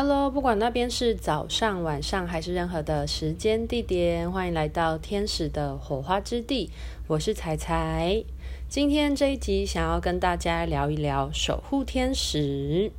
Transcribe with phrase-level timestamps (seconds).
[0.00, 6.70] Hello，不管那边是早上、晚上还是任何的时间地点，欢迎来到天使的火花之地。
[7.08, 8.22] 我是彩彩，
[8.68, 12.92] 今天这一集想要跟大家聊一聊守护天使。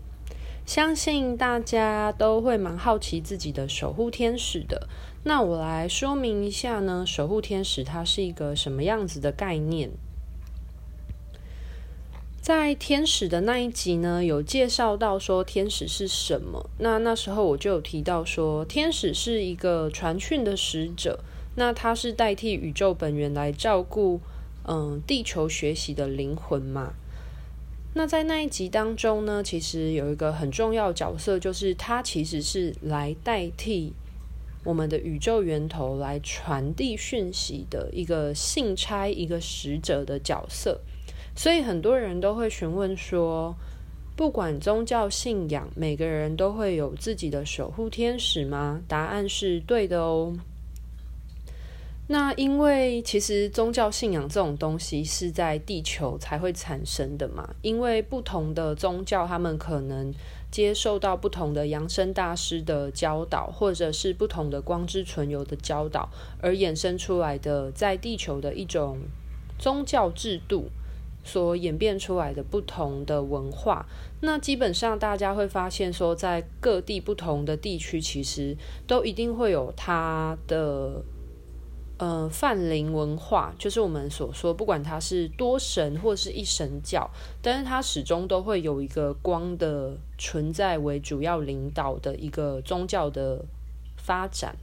[0.65, 4.89] 相信大家都会蛮好奇自己的守护天使的。
[5.23, 9.89] 那我来说明一下呢，守护天使它是一个什么样子的概念。
[12.49, 16.67] 在天使的那一集呢，有介绍到说天使是什么。
[16.79, 21.19] 那那时候我就有提到说，天使是一个传讯的使者，
[21.57, 24.19] 那他是代替宇宙本源来照顾
[24.67, 26.93] 嗯地球学习的灵魂嘛。
[27.93, 33.93] 那在那一集当中呢，其实有一个很重要角色，就是他其实是来代替
[34.63, 40.81] 我们的宇宙源头来传递讯息的一个信差、一个使者的角色。
[41.39, 43.55] 所以很多人都会询问说，
[44.17, 48.81] 不管宗教信仰，每个人都会有自己的守护天使吗？
[48.89, 50.35] 答案是对的哦。
[52.07, 60.13] 那因为其实宗教信仰这种东西是在地球才会产生的嘛，因为不同的宗教，他们可能
[60.51, 66.09] 接受到不同的扬升大师的教导，或者是不同的光之存有的教导，
[66.41, 68.97] 而衍生出来的在地球的一种
[69.57, 70.67] 宗教制度。
[71.23, 73.85] 所演变出来的不同的文化，
[74.21, 81.03] 那基本上大家会发现说，在各地不同的地区，其实都一定会有它的
[81.97, 87.09] 呃泛灵文化，就是我们所说，不管它是多神或是一神教，
[87.41, 93.45] 但是它始终都会有一个光的存在为主要领导的一个宗教的
[93.97, 94.55] 发展。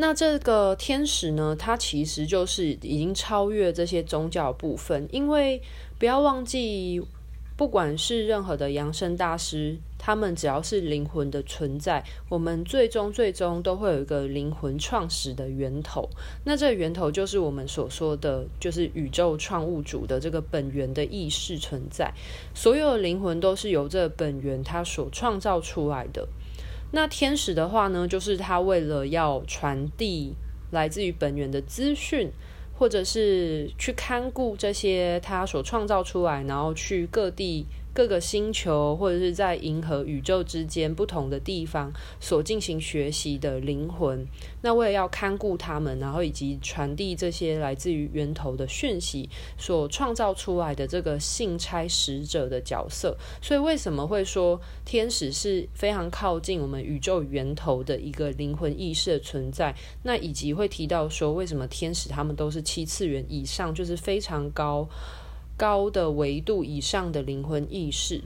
[0.00, 5.60] 那这个天使呢，它其实就是已经超越这些宗教部分，因为
[5.98, 6.98] 不要忘记，
[7.54, 16.08] 不管是任何的扬升大师，他们只要是灵魂的存在，我们最终最终都会有一个灵魂创始的源头。
[16.44, 22.10] 那这个源头就是我们所说的，就是宇宙创物主的这个本源的意识存在。
[22.54, 26.26] 所有的灵魂都是由这本源它所创造出来的。
[26.92, 30.34] 那天使的话呢，就是他为了要传递
[30.70, 32.30] 来自于本源的资讯，
[32.76, 37.66] 或者是去看顾这些他所创造出来，然后去各地。
[38.00, 44.26] 各个星球或者是在银河宇宙之间不同的地方所进行学习的灵魂，
[44.62, 49.28] 那为了要看顾他们，然后以及传递这些来自于源头的讯息，
[49.58, 53.14] 所创造出来的这个信差使者的角色。
[53.42, 59.76] 所以为什么会说天使是非常靠近我们宇宙源头的一个灵魂意识的存在？
[60.04, 64.88] 那以及会提到说为什么天使他们都是七次元以上，就是非常高。
[65.60, 68.22] 高的维度以上的灵魂意识。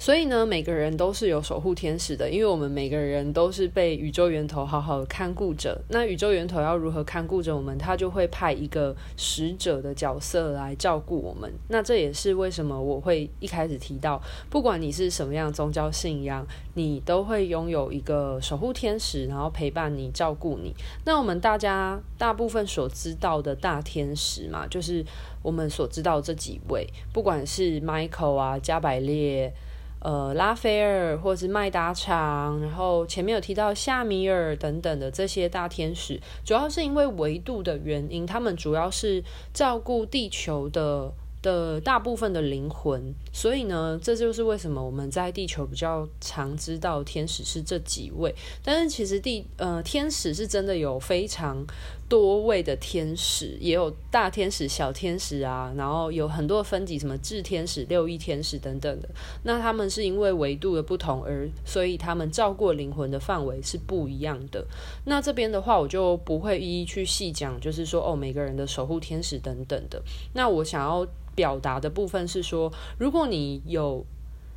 [0.00, 5.76] 所以呢，每个人都是有守护天使的，因为我们每个人都是被宇宙源头好好看顾着。
[5.88, 7.76] 那宇宙源头要如何看顾着我们？
[7.76, 11.52] 他就会派一个使者的角色来照顾我们。
[11.66, 20.72] 那这也是为什么我会一开始提到，不管你是什么样宗教信仰，你都会拥有一个守护天使，然后陪伴你、照顾你。
[21.04, 25.04] 那我们大家大部分所知道的大天使嘛，就是
[25.42, 29.52] 我们所知道这几位，不管是 Michael 啊、加百列。
[30.00, 39.22] 呃，拉斐尔或是麦达场，然后前面有提到夏米尔等等的这些大天使，主要是因为维度的原因，他们主要是
[39.52, 41.12] 照顾地球的。
[41.40, 48.34] 的大部分的灵魂，所以呢，这就是为什么我们在地球比较常知道天使是这几位。
[48.64, 51.64] 但是其实地呃天使是真的有非常
[52.08, 59.08] 多位的天使，也有大天使、小天使啊，然后有很多分级，什么智天使、六翼天使等等的。
[59.44, 64.66] 那他们是因为维度的不同而，所以他们照顾灵魂的范围是不一样的。
[65.04, 70.02] 那这边的话，我就不会一一去细讲，就是说哦，每个人的守护天使等等的。
[70.32, 71.06] 那我想要。
[71.38, 74.04] 表达的部分是说，如果你有，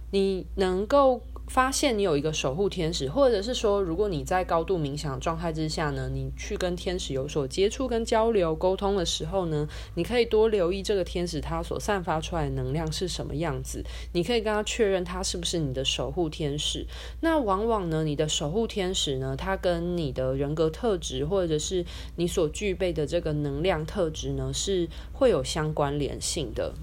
[0.10, 1.22] 你能够。
[1.52, 13.84] 发现你有一个守护天使，或者是说，如果你在高度冥想状态之下呢，你去跟天使有所接触、跟交流、沟通的时候呢，你可以多留意这个天使他所散发出来的能量是什么样子。
[14.14, 16.88] 你可以跟他确认他是不是你的守护天使。
[17.20, 26.74] 那往往呢，你的守护天使呢，他跟你的人格特质，或者是你所具备的这个能量特质呢，是会有相关联性的。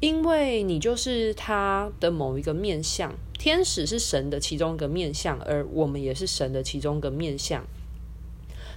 [0.00, 7.64] 因为你就是他的某一个面向，天使是神的其中一个面向，而我们也是神的其中一个面向。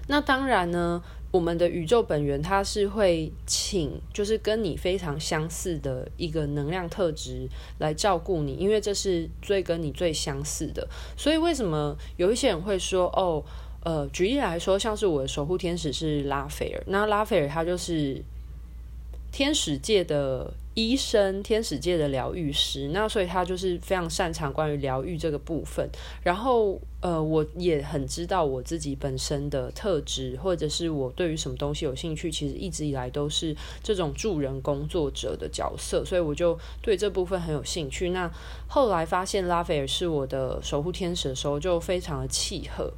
[0.08, 7.50] 那当然呢，我们的宇宙本源，它是会请就是跟你非常相似的一个能量特质
[7.80, 10.88] 来照顾你，因为这是最跟你最相似的。
[11.18, 13.44] 所以为什么有一些人会说哦，
[13.84, 18.24] 呃，举例来说，像是我的守护天使是拉斐尔，那拉斐尔他就是
[19.32, 20.54] 天使界的。
[20.74, 25.90] 医生，天使界的疗愈师，那所以他就是非常擅长关于疗愈这个部分。
[26.24, 33.54] 然后，呃，我也很知道我自己本身的特质，或者是我对于什么东西有兴趣，其实一直以来都是
[33.84, 38.12] 这种助人工作者的角色，所以我就对这部分很有兴趣。
[38.12, 38.32] 那
[38.68, 42.94] 后来发现拉斐尔是我的守护天使的时候，就非常的契合。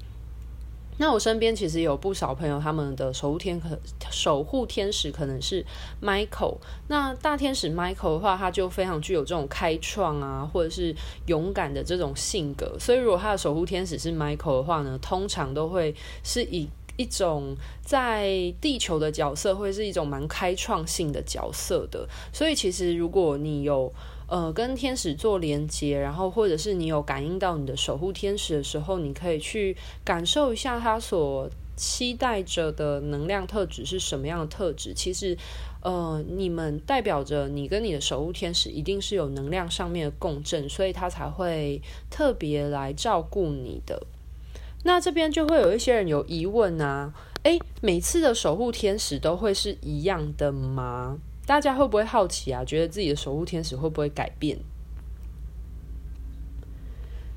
[0.98, 3.70] 那我身边其实有不少朋友，他们的守护天可
[4.12, 5.66] 守护天使可能是
[6.02, 6.58] Michael。
[6.88, 10.96] 那大天使 Michael 的话，他就非常具有这种开创啊，或者是
[11.26, 12.78] 勇敢的这种性格。
[12.80, 22.08] 所以如果他的守护天使是 Michael 的话呢，通常都会是以一种在地球的角色，会是一种蛮开创性的角色的。
[22.32, 23.92] 所以其实如果你有
[24.34, 34.92] 呃，跟天使做连接，然后或者是你有感应到你的守护天使的时候，你可以去感受一下他所期待着的能量特质是什么样的特质。
[34.92, 35.38] 其实，
[35.84, 44.02] 呃，你们代表着你跟你的守护天使一定是有能量上面的共振，所以他才会特别来照顾你的。
[44.84, 47.14] 那这边就会有一些人有疑问啊，
[47.44, 51.20] 诶，每次的守护天使都会是一样的吗？
[51.46, 52.64] 大家会不会好奇啊？
[52.64, 54.58] 觉得自己的守护天使会不会改变？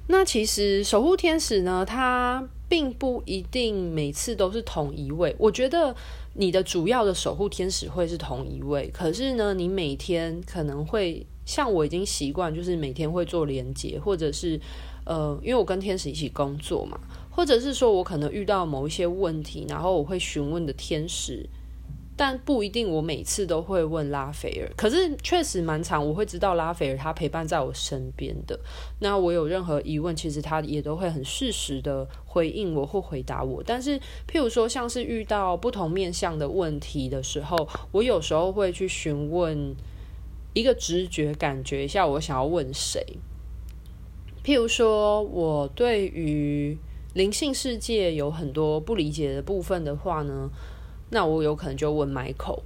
[0.09, 5.35] 那其实守护天使呢，它并不一定每次都是同一位。
[5.37, 5.95] 我觉得
[6.35, 14.61] 你的主要的守护天使会是同一位，可是呢，你每天可能会像我已经习惯，就是每天会做连接，或者是
[15.05, 16.97] 呃，因为我跟天使一起工作嘛，
[17.29, 21.45] 或者是说我可能遇到某一些问题，然后我会询问的天使。
[22.17, 24.73] 但不一定，我每次都会问拉斐尔。
[24.75, 28.59] 可是确实蛮长，我会知道拉斐尔他陪伴在我身边的。
[29.01, 33.63] 那我有任何疑问，其实他也都会很适时的回应我或回答我。
[33.63, 39.77] 但是，譬如说像是遇到不同面向的问题的时候，我有时候会去询问
[40.55, 43.05] 一个直觉，感觉一下我想要问谁。
[44.43, 46.79] 譬如说，我对于
[47.13, 50.49] 灵性世界有很多不理解的部分的话呢，
[51.11, 52.61] 那我有可能就问 Michael，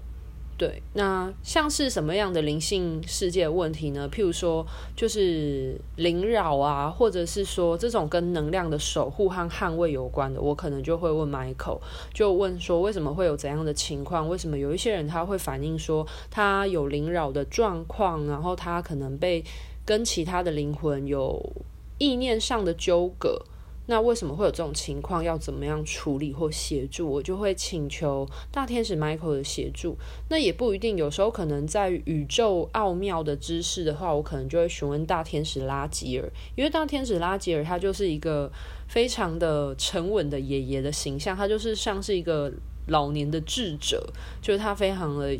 [0.56, 4.08] 对，那像是什么样的灵性世界问题呢？
[4.10, 4.66] 譬如说，
[4.96, 11.80] 就是灵扰啊，或者是说这种跟能量的守护和捍卫有关的，我可能就会问 Michael，
[12.12, 14.28] 就问说为什么会有怎样的情况？
[14.28, 19.44] 为什么有一些人他会反映说他有灵扰的状况，然后他可能被
[19.84, 21.52] 跟其他的灵魂有
[21.98, 23.42] 意念上的纠葛？
[23.86, 25.22] 那为什么会有这种情况？
[25.24, 27.10] 要怎么样处理或协助？
[27.10, 29.96] 我就会请求大天使 Michael 的协助。
[30.28, 38.50] 那也不一定，有时候可能在宇宙奥妙的知识的话，我可能就会询问大天使拉吉尔，因为大天使拉吉尔他就是一个
[38.86, 42.52] 非常的沉稳的爷爷的形象，他就是像是一个
[42.86, 44.06] 老年的智者，
[44.40, 45.36] 就是他非常的。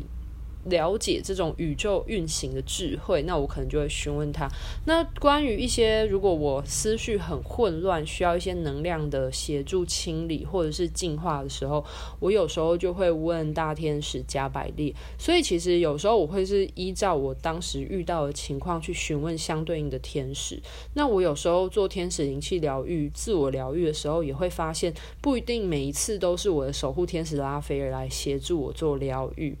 [0.65, 4.47] 了解这种宇宙运行的智慧，那我可能就会询问他。
[4.85, 11.83] 那关于一些如果我思绪很混乱，需要一些能量的协助清理或者是净化的时候，
[12.19, 14.93] 我有时候就会问大天使加百列。
[15.17, 20.61] 所以其实有时候我会是依照我当时遇到的情况去询问相对应的天使。
[20.93, 29.55] 那我有时候做天使灵气疗愈、自我疗愈的时候，也会发现不一定每一次都是我的守护天使拉斐尔来协助我做疗愈。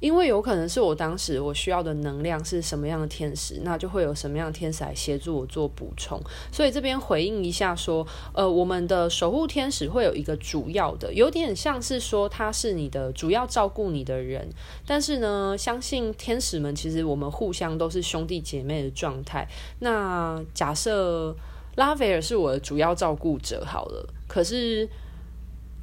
[0.00, 6.20] 因为有可能是我当时我需要的能量是什么样的天使，那就会有什么样的天使来协助我做补充。
[6.52, 14.48] 所以这边回应一下说，呃，我们的守护天使会有一个主要的，有点像是说他是你的主要照顾你的人。
[14.86, 19.48] 但是呢，相信天使们其实我们互相都是兄弟姐妹的状态。
[19.78, 21.34] 那假设
[21.76, 24.88] 拉斐尔是我的主要照顾者好了，可是。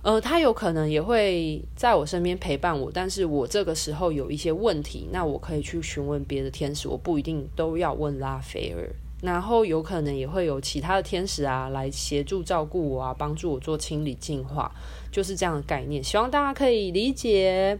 [0.03, 8.87] 呃，他有可能也会在我身边陪伴我，但是我这个时候有一些问题，那我可以去询问别的天使，我不一定都要问拉斐尔。
[9.21, 14.69] 然后有可能也会有其他的天使啊来协助照顾我啊，帮助我做清理净化，
[15.09, 16.03] 就是这样的概念。
[16.03, 17.79] 希望大家可以理解。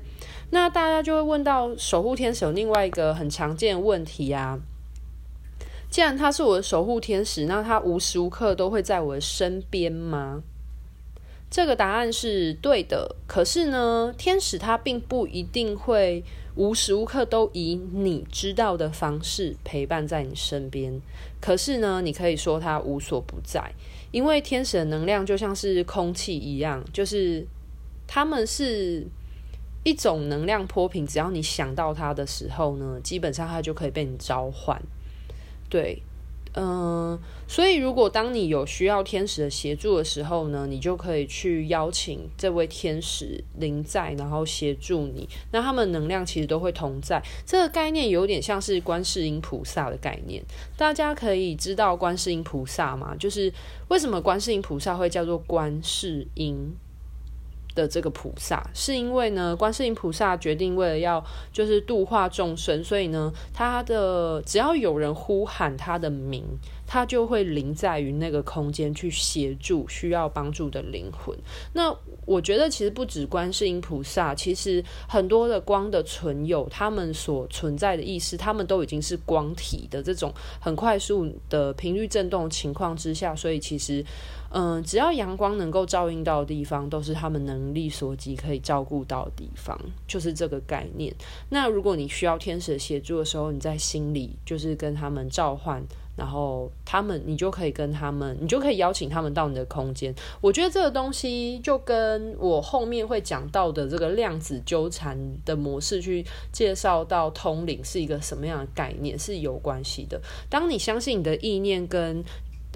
[0.52, 4.58] 那大家就会问到守护天使有另外一个很常见的问题啊，
[5.90, 10.42] 既然他是我的守护天使，那他无时无刻都会在我的身边吗？
[11.54, 16.24] 这个答案是对的，可是呢，天使他并不一定会
[16.56, 21.00] 无时无刻都以你知道的方式陪伴在你身边。
[21.40, 23.72] 可是呢，你可以说他无所不在，
[24.10, 27.46] 因为天使的能量就像是空气一样，就是
[28.08, 29.06] 他们是
[29.84, 34.82] 一种能量波频，只要你想到它的时候呢，基本上它就可以被你召唤。
[35.70, 36.02] 对。
[36.56, 45.28] 嗯，所以如果当你有需要天使的协助的时候呢，你就可以去邀请这位天使临在，然后协助你。
[45.52, 50.44] 那他们能量其实都会同在，这个概念有点像是观世音菩萨的概念。
[50.78, 53.16] 大家可以知道观世音菩萨吗？
[53.18, 53.52] 就是
[53.88, 56.76] 为什么观世音菩萨会叫做观世音？
[57.76, 66.44] 的这个菩萨，是因为呢，观世音菩萨决定为了要就是度化众生，所以呢，他的只要有人呼喊他的名，
[66.86, 71.38] 他就会临在于那个空间去协助需要帮助的灵魂。
[71.74, 84.06] 那我觉得其实不止观世音菩萨，其实很多的光的存有，他们所存在的意识，他们都已经是光体的这种很快速的频率震动情况之下，所以其实。
[84.56, 89.76] 嗯，只要阳光能够照映到的地方，都是他们能力所及可以照顾到的地方，
[90.08, 91.12] 就是这个概念。
[91.50, 95.84] 那如果你需要天使协助的时候，你在心里就是跟他们召唤，
[96.16, 100.14] 然后他们，你就可以跟他们，你就可以邀请他们到你的空间。
[100.40, 110.22] 我觉得这个东西就跟我后面会讲到的这个量子纠缠的模式去介绍到通灵是一个什么样的概念是有关系的。
[110.48, 112.24] 当你相信你的意念跟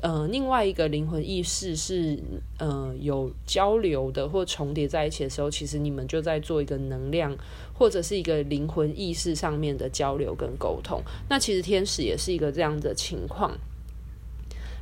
[0.04, 2.20] 呃，另外一个灵魂意识是
[2.60, 7.36] 呃有交流的或重叠在一起的时候，其实你们就在做一个能量
[7.74, 11.02] 或者是一个灵魂意识上面的交流跟沟通。
[11.28, 13.58] 那其实天使也是一个这样的情况。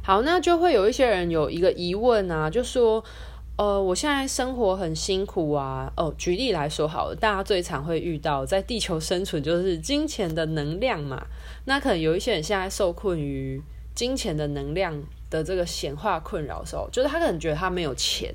[0.03, 3.01] 好，那就会有一些人有一个疑问啊，就说
[3.55, 5.89] 呃，我现在生活很辛苦啊。
[5.95, 11.25] 哦，举例来说好了，大家最常会遇到在地球生存就是金钱的能量嘛。
[11.63, 13.61] 那可能有一些人现在受困于。
[13.95, 14.93] 金钱的能量
[15.29, 18.33] 的这个显化困扰的时候，就是他可能觉得他没有钱，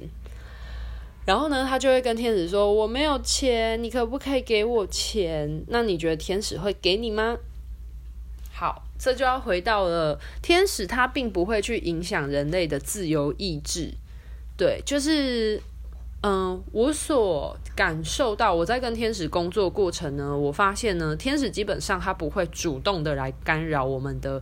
[1.27, 7.37] 然后呢，他就会跟天使说：“我没有钱，你可不可以给我钱？”那你觉得天使会给你吗？
[8.53, 13.93] 好，这就要回到了天使，他并不会去影响人类的自由意志。
[14.57, 15.61] 对，就是
[16.23, 24.41] 嗯，我所感受到，我在跟天使工作过程呢，我发现呢，天使基本上他不会主动的来干扰我们的。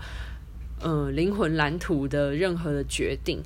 [0.81, 3.43] 呃，灵魂蓝图的任何的决定，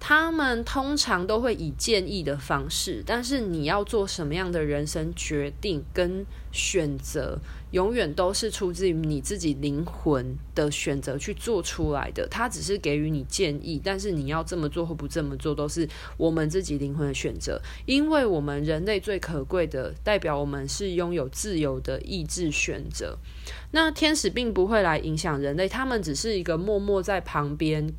[0.00, 7.38] 他们通常都会以建议的方式，但是你要做什么样的人生决定跟选择，
[7.72, 12.26] 永远都是出自于你自己灵魂的选择去做出来的。
[12.28, 15.86] 他只是给予你建议，但是你要这么做或不这么做，都是
[16.16, 17.60] 我们自己灵魂的选择。
[17.84, 23.18] 因为我们人类最可贵的，代表我们是拥有自由的意志选择。
[23.72, 27.92] 那天使并不会来影响人类，他们只是一个默默在旁边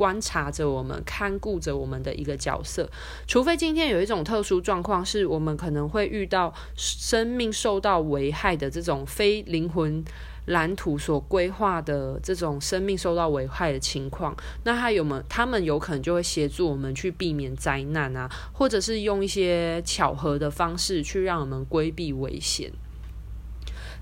[0.00, 2.88] 观察着我们、看顾着我们的一个角色。
[3.26, 10.02] 除非今天有一种特殊状况，是我们可能会遇到生命受到危害的这种非灵魂
[10.46, 15.22] 蓝图所规划的这种生命受到危害的情况，那他有没有？
[15.28, 22.72] 他们有可能就会协助我们去避免灾难啊，或者是用一些巧合的方式去让我们规避危险。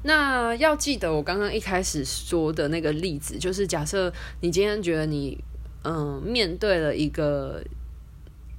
[0.05, 4.12] 那要记得我刚刚一开始说的那个例子，就是假设
[4.43, 5.37] 你今天觉得你
[5.85, 7.62] 嗯面对了一个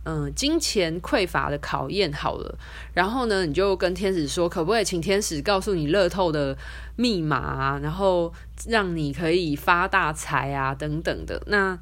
[0.05, 2.57] 嗯金钱匮乏的考验，好了，
[2.93, 6.57] 然后呢，你就跟天使说，可不可以请天使告诉你乐透的
[6.95, 8.33] 密码啊，然后
[8.67, 11.79] 让你可以发大财啊等等的那。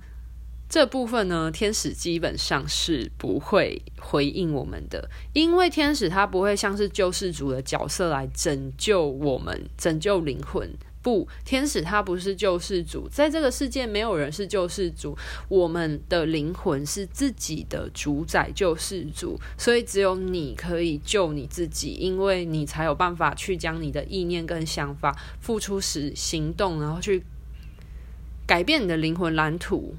[0.69, 10.69] 这部分呢，天使基本上是不会回应我们的，因为天使他不会像是救世主的角色来拯救我们、拯救灵魂。
[11.01, 27.23] 不，天使他不是救世主，在这个世界没有人是救世主，我们的灵魂是自己的主宰、救世主，所以只有你可以救你自己，因为你才有办法去将你的意念跟想法付出时行动，然后去
[28.45, 29.95] 改变你的灵魂蓝图。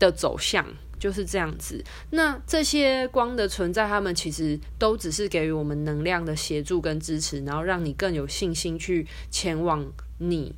[0.00, 0.66] 的走向
[0.98, 1.84] 就是这样子。
[2.08, 9.86] 那这些光的存在，他们其实都只是给予我们能量的协助跟支持，然后让你更有信心去前往
[10.20, 10.54] 你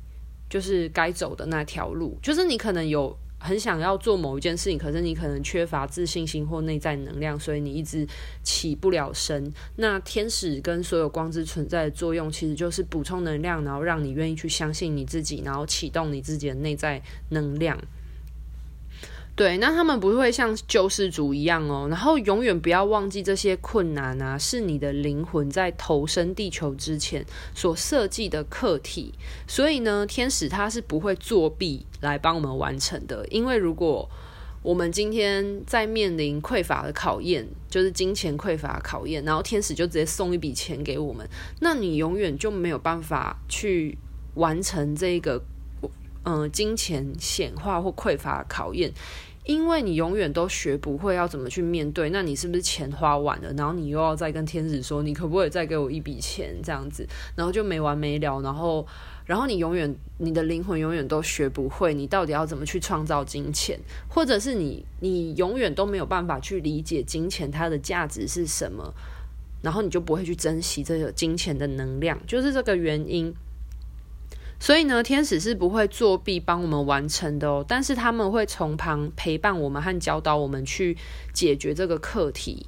[0.49, 2.17] 就是该走的那条路。
[2.21, 8.07] 就是你可能有很想要做某一件事情，可是你可能缺乏自信心或内在能量，所以你一直
[8.43, 9.51] 起不了身。
[9.77, 17.77] 那天使跟所有光之存在的作用，其实就是补充能量，然后让你愿意去相信你自己，然后启动你自己的内在能量。
[19.35, 27.25] 对，那他们不会像救世主一样哦，然后永远不要忘记这些困难啊，是你的灵魂在投身地球之前
[27.55, 29.11] 所设计的课题。
[29.47, 34.07] 所以呢，天使他是不会作弊来帮我们完成的，因为如果
[34.61, 41.27] 我们今天在面临匮乏的考验，就是金钱匮乏考验，然后天使就直接送一笔钱给我们，
[41.59, 43.97] 那你永远就没有办法去
[44.35, 45.43] 完成这个，
[46.23, 48.91] 嗯、金钱显化或匮乏的考验。
[49.45, 58.87] 因为你永远都学不会要怎么去面对，那你是不是钱花完了，然后你又要再跟天使说，你可不可以再给我一笔钱这样子，然后就没完没了，然后，
[59.25, 63.77] 然后你永远你的灵魂永远都学不会，你到底要怎么去创造金钱，
[64.07, 68.93] 或者是你你永远都没有办法去理解金钱它的价值是什么，
[69.61, 73.35] 然后你就不会去珍惜这个金钱的能量，就是这个原因。
[74.63, 80.95] 所以呢，天使是不会作弊帮我们完成的哦，但是他们会从旁陪伴我们和教导我们去
[81.33, 82.65] 解决这个课题，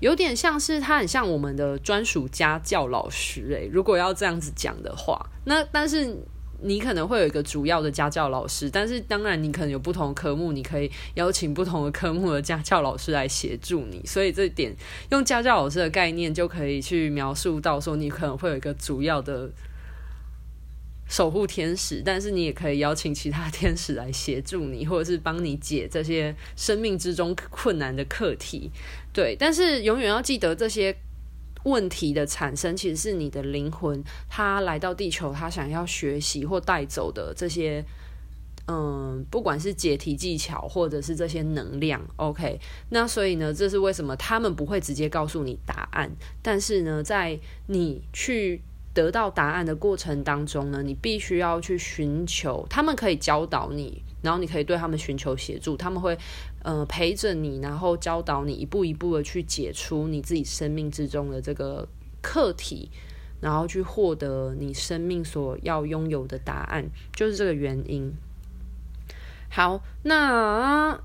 [0.00, 6.16] 有点像是他很像我们的专属家教老师诶，如果要这样子讲的话，那但是
[6.62, 14.74] 你可能会有一个主要的家教老师，但是当然你可能有不同的科目，你可以邀请不同的科目的家教老师来协助你，所以这点
[15.10, 19.50] 用家教老师的概念就可以去描述到说，你可能会有一个主要的。
[21.14, 28.68] 守护天使，但是你也可以邀请其他天使来协助你，或者是帮你解这些生命之中困难的课题。
[29.12, 30.92] 对，但是永远要记得，这些
[31.62, 37.84] 问题的产生其实是你的灵魂，他来到地球，他想要学习或带走的这些，
[38.66, 42.04] 嗯，不管是解题技巧，或者是这些能量。
[42.16, 42.58] OK，
[42.90, 46.10] 那所以呢，这是为什么他们不会直接告诉你答案，
[46.42, 48.60] 但是呢，在你去。
[48.94, 56.16] 得到答案的过程当中呢，你必须要去寻求，他们可以教导你，然后你可以对他们寻求协助，他们会
[56.62, 61.86] 呃陪着你，然后教导你一步一步的去解出你自己生命之中的这个
[62.22, 62.88] 课题，
[63.40, 68.14] 然后去获得你生命所要拥有的答案，就是这个原因。
[69.50, 71.00] 好，那。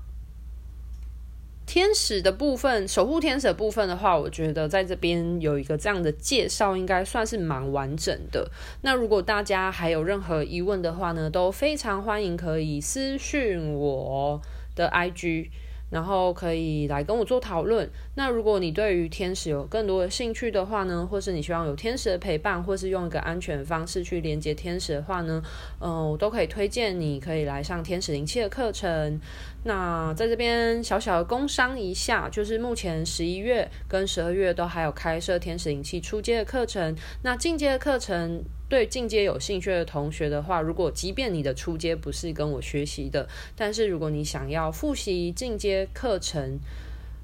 [1.70, 8.50] 天使的部分，守护天使的部分的话，我觉得在这边有一个这样的介绍，应该算是蛮完整的。
[8.82, 14.42] 那如果大家还有任何疑问的话呢，都非常欢迎可以私讯我
[14.74, 15.50] 的 IG。
[15.90, 17.90] 然后可以来跟我做讨论。
[18.14, 25.42] 那如果你对于天使有更多的兴趣的话呢，或是你希望有天使的陪伴，或是用一个安全方式去连接天使的话呢，
[25.80, 29.20] 嗯、我都可以推荐你可以来上天使灵气的课程。
[29.64, 36.96] 那在这边小小的工商一下，就是目前十一月跟十二月都还有开设天使灵气初阶的课程。
[37.22, 38.44] 那进阶的课程。
[38.70, 46.60] 对进阶有兴趣的同学的话，如果即便你的初阶不是跟我学习的，但是如果你想要复习进阶课程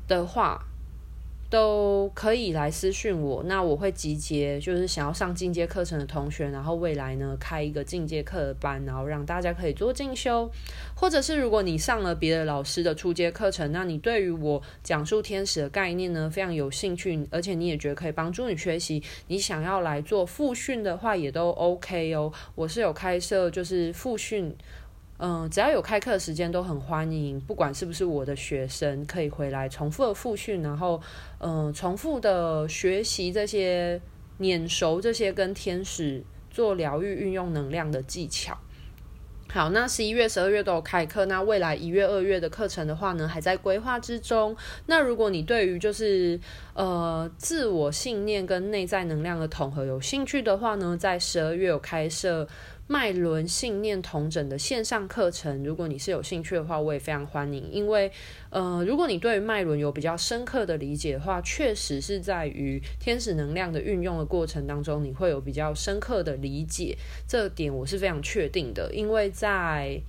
[0.09, 0.67] 的话，
[1.49, 10.51] 都可以来私讯我，那我会集结就是想要上进阶课程的同学，然后未来呢开一个进阶课的班，然后让大家可以做进修，
[10.95, 24.55] 或者是如果你上了别的老师的初阶课程，那你对于我讲述天使的概念呢非常有兴趣，而且你也觉得可以帮助你学习，你想要来做复训的话也都 OK 哦，我是有开设就是复训。
[25.19, 31.01] 嗯，只要有开课的时间都很欢迎，不管是不是我的学生，可以回来重复的复训，然后
[31.39, 33.99] 嗯，重复的学习这些
[34.39, 38.59] 碾熟这些跟天使做疗愈运用能量的技巧。
[39.49, 44.55] 好，那十一月、十二月都有开课，那未来一月、二月的课程的话呢，还在规划之中。
[44.85, 46.39] 那如果你对于就是
[46.75, 52.47] 呃自我信念跟内在能量的统合有兴趣的话呢，在十二月有开设。
[52.89, 57.69] 脉轮信念同整的线上课程，如果你是有兴趣的话，我也非常欢迎。
[57.71, 58.11] 因为，
[58.51, 66.97] 呃，如果你对脉轮有比较深刻的理解的话，确实是在于天使能量的运用的过程当中，你会有比较深刻的理解。
[67.27, 70.01] 这点我是非常确定的，因为在。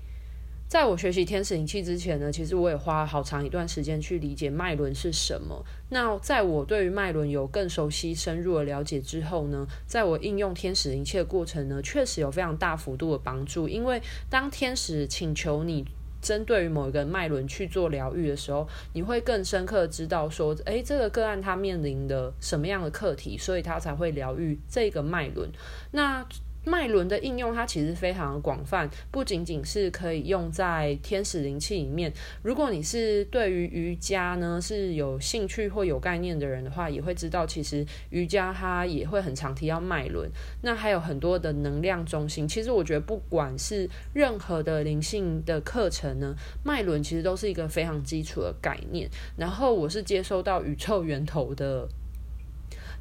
[0.67, 5.65] 在我学习天使灵气之前呢，其实我也花了好长一段时间去理解脉轮是什么。
[5.89, 13.69] 那在我对于脉轮有更熟悉、深入的了解之后呢，在我应用天使灵气的过程呢，确实有非常大幅度的帮助。
[13.69, 15.85] 因为当天使请求你
[16.21, 25.49] 针对于某一个脉轮去做疗愈的时候，你会更深刻知道说，诶，这个个案他面临的什么样的课题，所以他才会疗愈这个脉轮。
[25.91, 26.27] 那
[26.67, 32.11] 脉轮的应用，它其实非常的广泛，不仅仅是可以用在天使灵气里面。
[32.43, 40.29] 如果你是对于瑜伽呢是有兴趣或有概念的人的话，也会知道，其实瑜伽它也会很常提到脉轮。
[40.61, 49.09] 那还有很多的能量中心，其实我觉得不管是任何的灵性的课程呢，脉轮其实都是一个非常基础的概念。
[49.37, 51.87] 然后我是接收到宇宙源头的。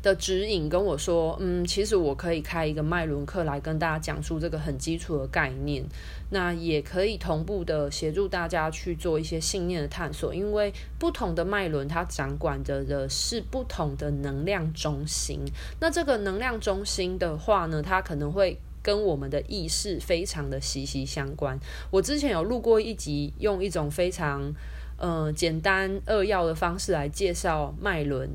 [0.07, 5.85] 的指引跟我说，嗯，其实我可以开一个脉轮课来跟大家讲述这个很基础的概念，
[6.31, 15.41] 那也可以同步的协助大家去做一些信念的探索，因为不同的脉轮它掌管着的是不同的能量中心，
[15.81, 21.59] 那这个能量中心的话呢，它可能会跟我们的意识非常的息息相关。
[21.91, 24.55] 我之前有录过一集，用一种非常
[24.99, 28.31] 呃简单扼要的方式来介绍脉轮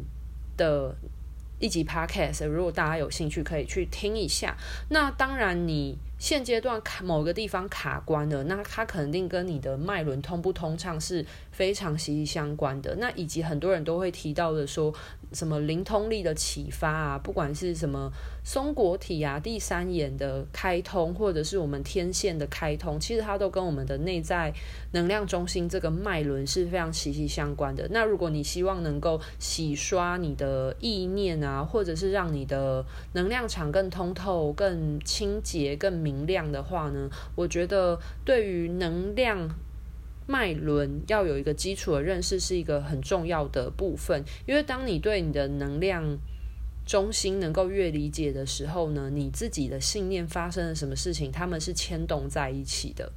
[0.57, 0.93] 的。
[1.61, 4.57] 一集 podcast，如果大家有兴趣，可以去听一下。
[4.89, 12.95] 那当然，你现阶段卡某个地方卡关了，那它肯定跟你的脉轮通不通畅是非常息息相关的。
[12.97, 14.93] 那以及很多人都会提到的说。
[15.33, 18.11] 什么灵通力的启发啊，不管是什么
[18.43, 24.53] 松果体啊、第三眼的开通，或者是我们天线的开通，其实它都跟我们的内在
[24.91, 27.87] 能量中心这个脉轮是非常息息相关的。
[27.91, 39.49] 那如果你希望能够洗刷你的意念啊，或者是让你的能量场更通透、更清洁、更明能量的话呢，我觉得对于能量。
[40.27, 46.17] 脉轮要有一个基础的认识是一个很重要的部分，因为当你对你的能量
[46.85, 53.11] 中心能够越理解的时候呢，你自己的信念发生了什么事情，他们是牵动在一起的。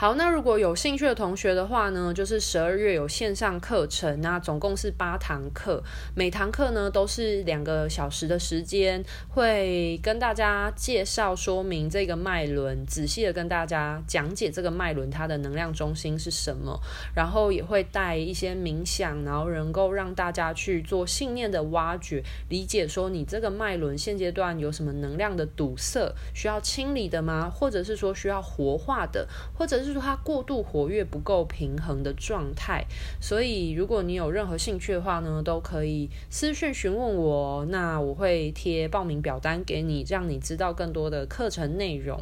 [0.00, 5.82] 好，那如果有兴趣的同学的话呢，就是十二月有线上课程，那总共是八堂课，
[6.14, 16.80] 每堂课呢都是两个小时的时间，会跟大家介绍说明这个脉轮，仔细的跟大家讲解这个脉轮它的能量中心是什么，
[17.12, 27.50] 然后也会带一些冥想，然后能够让大家去做信念的挖掘，理解说你这个脉轮现阶段有什么能量的堵塞需要清理的吗？
[27.50, 29.26] 或者是说需要活化的，
[29.58, 29.87] 或者是。
[29.88, 32.84] 就是它过度活跃不够平衡的状态，
[33.20, 42.20] 所以如果你有任何兴趣的话呢，都可以私讯询问我，那我会贴报名表单给你，让你知道更多的课程内容，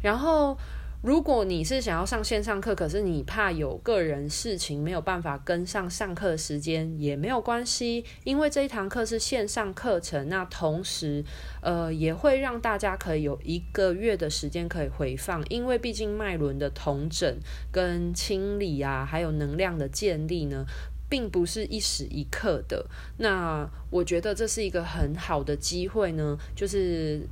[0.00, 0.56] 然后。
[1.02, 11.24] 如果你是想要上线上课，可是你怕有个人事情没有办法跟上上课时间，也没有关系，因为这一堂课是线上课程，那同时，
[11.60, 17.36] 呃，也会让大家可以有一个月的时间可以回放，因为毕竟脉轮的统整
[17.72, 20.64] 跟清理啊，还有能量的建立呢，
[21.08, 22.86] 并不是一时一刻的。
[23.16, 27.26] 那我觉得这是一个很好的机会呢，就是。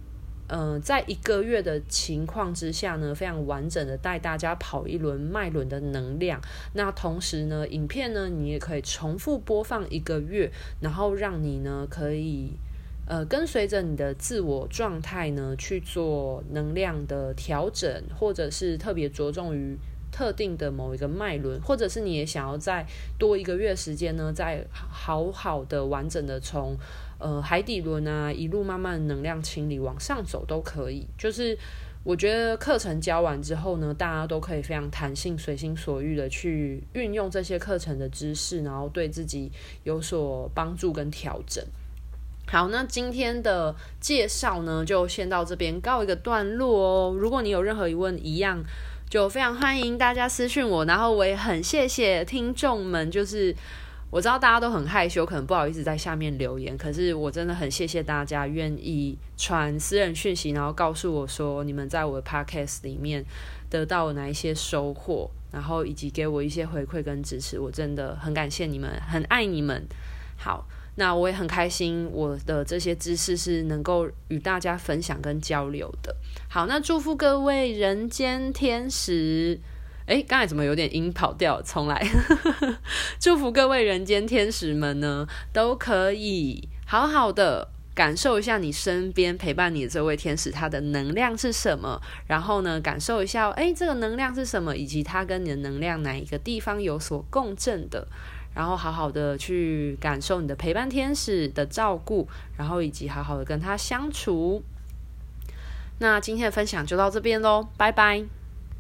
[0.52, 6.40] 嗯、呃，在一个月的情况之下呢，非常完整的带大家跑一轮脉轮的能量。
[6.74, 12.50] 那同时呢，影片呢，你也可以重复播放一个月，然后让你呢可以
[13.06, 19.78] 呃跟随着你的自我状态呢去做能量的调整，或者是特别着重于
[20.10, 22.84] 特定的某一个脉轮，或者是你也想要再
[23.16, 26.76] 多一个月时间呢，再好好的完整的从。
[27.20, 31.06] 呃，海底轮啊，一路慢慢能量清理往上走都可以。
[31.18, 31.56] 就是
[32.02, 39.52] 我觉得课程教完之后呢，大家都可以非常弹性、随心所欲的去运用这些课程的知识，然后对自己
[39.84, 41.62] 有所帮助跟调整。
[42.48, 47.16] 好，那今天的介绍呢，就先到这边告一个段落哦。
[47.16, 48.64] 如果你有任何疑问，一样
[49.10, 53.54] 就非常欢迎大家私讯我，然后我也很谢谢听众们，就是。
[54.10, 56.76] 我知道大家都很害羞，可能不好意思在下面留言。
[56.76, 63.24] 可是我真的很谢谢大家愿意传私人讯息，然后告诉我说你们在我的 podcast 里面
[63.68, 67.60] 得到了哪一些收获，然后以及给我一些回馈跟支持。
[67.60, 69.86] 我真的很感谢你们，很爱你们。
[70.36, 76.16] 好，那我也很开心，我的这些知识是能够与大家分享跟交流的。
[76.48, 79.60] 好，那祝福各位人间天使。
[80.10, 81.62] 诶，刚才怎么有点音跑掉？
[81.62, 82.04] 重来，
[83.20, 92.02] 祝福各位人间天使们呢，都可以好好的感受一下你身边陪伴你的这位天使，他的能量是什么？
[92.26, 94.76] 然后呢，感受一下，诶，这个能量是什么？
[94.76, 98.08] 以及他跟你的能量哪一个地方有所共振的？
[98.52, 104.64] 然后好好的去感受你的陪伴天使的照顾，然后以及好好的跟他相处。
[106.00, 108.39] 那今天的分享就到这边喽，拜拜。